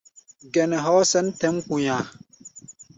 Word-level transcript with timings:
Gɛnɛ 0.53 0.77
hɔɔ́ 0.85 1.05
sɛ̌n 1.11 1.25
tɛ̌ʼm 1.39 1.57
kpu̧nya̧a̧. 1.65 2.05